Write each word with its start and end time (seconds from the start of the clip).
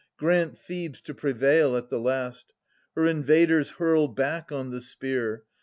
Grant 0.17 0.57
Thebes 0.57 0.99
to 1.01 1.13
prevail 1.13 1.77
at 1.77 1.89
the 1.89 1.99
last. 1.99 2.53
Her 2.95 3.05
invaders 3.05 3.69
hurl 3.77 4.07
back 4.07 4.51
on 4.51 4.71
the 4.71 4.81
spear. 4.81 5.43